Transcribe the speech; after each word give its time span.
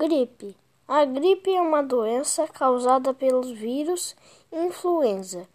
Gripe. 0.00 0.56
A 0.86 1.04
gripe 1.04 1.52
é 1.52 1.60
uma 1.60 1.82
doença 1.82 2.46
causada 2.46 3.12
pelos 3.12 3.50
vírus 3.50 4.14
influenza 4.52 5.48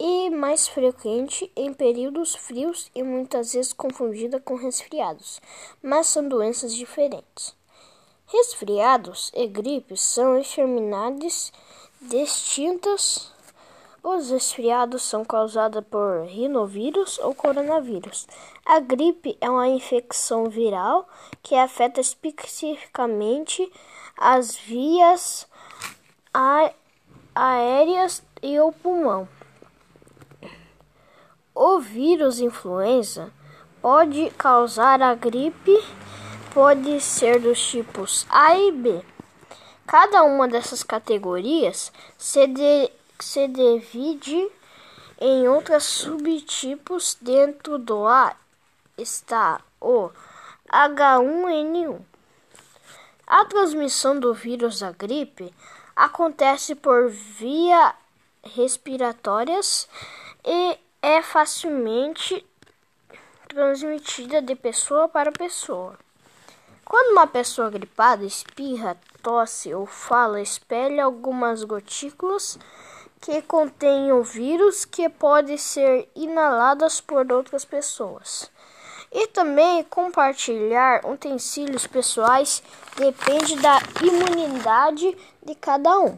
e 0.00 0.30
mais 0.30 0.66
frequente 0.66 1.52
em 1.54 1.74
períodos 1.74 2.34
frios 2.34 2.90
e 2.94 3.02
muitas 3.02 3.52
vezes 3.52 3.74
confundida 3.74 4.40
com 4.40 4.54
resfriados, 4.54 5.38
mas 5.82 6.06
são 6.06 6.26
doenças 6.26 6.74
diferentes. 6.74 7.54
Resfriados 8.24 9.30
e 9.34 9.46
gripes 9.46 10.00
são 10.00 10.38
enfermidades 10.38 11.52
distintas 12.00 13.30
os 14.02 14.30
resfriados 14.30 15.02
são 15.02 15.24
causados 15.24 15.84
por 15.90 16.24
rinovírus 16.24 17.18
ou 17.18 17.34
coronavírus. 17.34 18.26
A 18.64 18.80
gripe 18.80 19.36
é 19.40 19.50
uma 19.50 19.68
infecção 19.68 20.48
viral 20.48 21.08
que 21.42 21.54
afeta 21.54 22.00
especificamente 22.00 23.70
as 24.16 24.56
vias 24.56 25.46
aéreas 27.34 28.22
e 28.42 28.58
o 28.60 28.72
pulmão. 28.72 29.28
O 31.54 31.80
vírus 31.80 32.38
influenza 32.38 33.32
pode 33.82 34.30
causar 34.30 35.02
a 35.02 35.14
gripe, 35.14 35.76
pode 36.54 37.00
ser 37.00 37.40
dos 37.40 37.60
tipos 37.60 38.26
A 38.30 38.56
e 38.56 38.72
B. 38.72 39.02
Cada 39.86 40.22
uma 40.22 40.46
dessas 40.46 40.82
categorias 40.82 41.90
se 42.16 42.46
de 42.46 42.90
se 43.24 43.48
divide 43.48 44.50
em 45.20 45.48
outros 45.48 45.84
subtipos. 45.84 47.16
Dentro 47.20 47.78
do 47.78 48.06
A 48.06 48.34
está 48.96 49.60
o 49.80 50.10
H1N1. 50.70 52.00
A 53.26 53.44
transmissão 53.44 54.18
do 54.18 54.32
vírus 54.32 54.80
da 54.80 54.92
gripe 54.92 55.52
acontece 55.94 56.74
por 56.74 57.08
via 57.08 57.94
respiratórias 58.42 59.88
e 60.44 60.78
é 61.02 61.22
facilmente 61.22 62.44
transmitida 63.48 64.40
de 64.40 64.54
pessoa 64.54 65.08
para 65.08 65.32
pessoa. 65.32 65.98
Quando 66.84 67.12
uma 67.12 67.26
pessoa 67.26 67.68
gripada 67.68 68.24
espirra, 68.24 68.96
tosse 69.22 69.74
ou 69.74 69.84
fala, 69.84 70.40
espelha 70.40 71.04
algumas 71.04 71.62
gotículas 71.64 72.58
que 73.20 73.42
contêm 73.42 74.12
o 74.12 74.22
vírus 74.22 74.84
que 74.84 75.08
pode 75.08 75.58
ser 75.58 76.08
inaladas 76.14 77.00
por 77.00 77.30
outras 77.32 77.64
pessoas. 77.64 78.50
E 79.10 79.26
também 79.28 79.82
compartilhar 79.84 81.04
utensílios 81.06 81.86
pessoais 81.86 82.62
depende 82.96 83.56
da 83.56 83.78
imunidade 84.02 85.16
de 85.42 85.54
cada 85.54 85.98
um. 85.98 86.14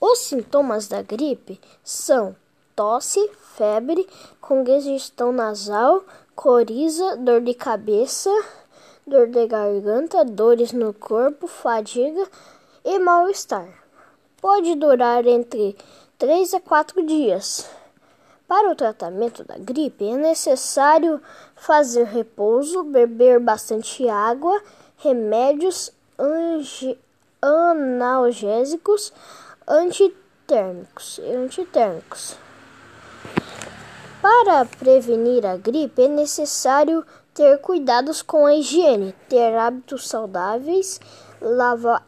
Os 0.00 0.20
sintomas 0.20 0.88
da 0.88 1.02
gripe 1.02 1.60
são 1.84 2.34
tosse, 2.74 3.30
febre, 3.56 4.08
congestão 4.40 5.32
nasal, 5.32 6.02
coriza, 6.34 7.16
dor 7.16 7.42
de 7.42 7.52
cabeça, 7.52 8.30
dor 9.06 9.26
de 9.26 9.46
garganta, 9.46 10.24
dores 10.24 10.72
no 10.72 10.94
corpo, 10.94 11.46
fadiga 11.46 12.26
e 12.84 12.98
mal-estar 12.98 13.79
pode 14.40 14.74
durar 14.74 15.26
entre 15.26 15.76
3 16.18 16.54
a 16.54 16.60
4 16.60 17.04
dias. 17.04 17.68
Para 18.48 18.70
o 18.70 18.74
tratamento 18.74 19.44
da 19.44 19.56
gripe 19.58 20.04
é 20.08 20.16
necessário 20.16 21.20
fazer 21.54 22.04
repouso, 22.04 22.82
beber 22.82 23.38
bastante 23.38 24.08
água, 24.08 24.60
remédios 24.96 25.92
analgésicos, 27.40 29.12
antitérmicos 29.68 31.20
antitérmicos. 31.20 32.36
Para 34.20 34.64
prevenir 34.64 35.46
a 35.46 35.56
gripe 35.56 36.02
é 36.02 36.08
necessário 36.08 37.06
ter 37.32 37.58
cuidados 37.58 38.20
com 38.20 38.44
a 38.46 38.54
higiene, 38.54 39.14
ter 39.28 39.56
hábitos 39.56 40.08
saudáveis, 40.08 41.00
lavar 41.40 42.04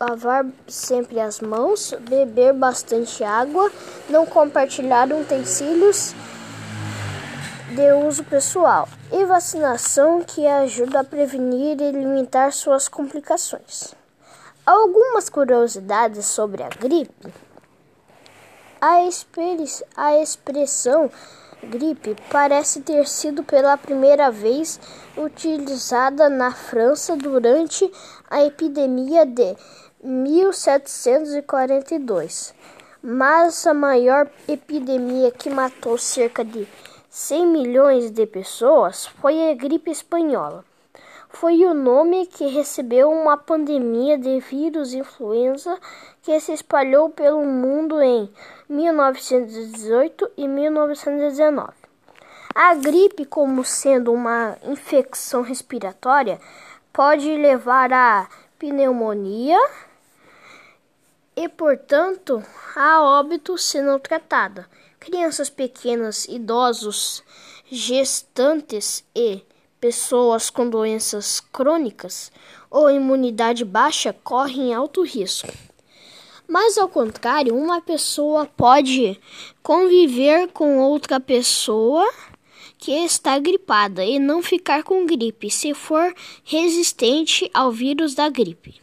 lavar 0.00 0.44
sempre 0.66 1.20
as 1.20 1.40
mãos, 1.40 1.94
beber 2.00 2.52
bastante 2.52 3.22
água, 3.22 3.70
não 4.08 4.26
compartilhar 4.26 5.12
utensílios 5.12 6.14
de 7.74 7.92
uso 7.92 8.22
pessoal 8.24 8.88
e 9.12 9.24
vacinação 9.24 10.22
que 10.22 10.46
ajuda 10.46 11.00
a 11.00 11.04
prevenir 11.04 11.80
e 11.80 11.92
limitar 11.92 12.52
suas 12.52 12.88
complicações. 12.88 13.94
Algumas 14.66 15.28
curiosidades 15.28 16.26
sobre 16.26 16.62
a 16.62 16.68
gripe. 16.68 17.32
A, 18.80 18.98
a 19.96 20.18
expressão 20.18 21.10
gripe 21.64 22.14
parece 22.30 22.82
ter 22.82 23.08
sido 23.08 23.42
pela 23.42 23.76
primeira 23.76 24.30
vez 24.30 24.78
utilizada 25.16 26.28
na 26.28 26.52
França 26.52 27.16
durante 27.16 27.90
a 28.30 28.44
epidemia 28.44 29.26
de 29.26 29.56
1742, 30.02 32.54
mas 33.02 33.66
a 33.66 33.74
maior 33.74 34.30
epidemia 34.46 35.30
que 35.30 35.48
matou 35.50 35.98
cerca 35.98 36.44
de 36.44 36.68
100 37.08 37.46
milhões 37.46 38.10
de 38.10 38.26
pessoas 38.26 39.06
foi 39.06 39.50
a 39.50 39.54
gripe 39.54 39.90
espanhola. 39.90 40.62
Foi 41.34 41.64
o 41.66 41.74
nome 41.74 42.26
que 42.26 42.46
recebeu 42.46 43.10
uma 43.10 43.36
pandemia 43.36 44.16
de 44.16 44.38
vírus 44.38 44.94
influenza 44.94 45.76
que 46.22 46.38
se 46.38 46.52
espalhou 46.52 47.10
pelo 47.10 47.44
mundo 47.44 48.00
em 48.00 48.30
1918 48.68 50.30
e 50.36 50.46
1919. 50.46 51.72
A 52.54 52.74
gripe, 52.74 53.24
como 53.24 53.64
sendo 53.64 54.12
uma 54.12 54.56
infecção 54.62 55.42
respiratória, 55.42 56.40
pode 56.92 57.28
levar 57.36 57.92
a 57.92 58.28
pneumonia 58.56 59.58
e, 61.34 61.48
portanto, 61.48 62.44
a 62.76 63.02
óbito 63.02 63.58
se 63.58 63.82
não 63.82 63.98
tratada. 63.98 64.70
Crianças 65.00 65.50
pequenas, 65.50 66.26
idosos, 66.28 67.24
gestantes 67.68 69.04
e 69.16 69.44
pessoas 69.84 70.48
com 70.48 70.70
doenças 70.70 71.40
crônicas 71.40 72.32
ou 72.70 72.90
imunidade 72.90 73.66
baixa 73.66 74.14
correm 74.14 74.72
alto 74.72 75.02
risco. 75.02 75.52
Mas 76.48 76.78
ao 76.78 76.88
contrário, 76.88 77.54
uma 77.54 77.82
pessoa 77.82 78.46
pode 78.46 79.20
conviver 79.62 80.48
com 80.54 80.78
outra 80.78 81.20
pessoa 81.20 82.10
que 82.78 82.92
está 82.92 83.38
gripada 83.38 84.02
e 84.02 84.18
não 84.18 84.42
ficar 84.42 84.82
com 84.82 85.04
gripe 85.04 85.50
se 85.50 85.74
for 85.74 86.14
resistente 86.44 87.50
ao 87.52 87.70
vírus 87.70 88.14
da 88.14 88.30
gripe. 88.30 88.80